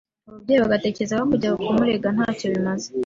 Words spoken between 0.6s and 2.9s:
bagatekereza ko kujya kumurega ntacyo bimaze